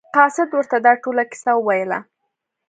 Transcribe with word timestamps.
قاصد 0.15 0.49
ورته 0.53 0.77
دا 0.85 0.93
ټوله 1.03 1.23
کیسه 1.31 1.51
وویله. 1.55 1.99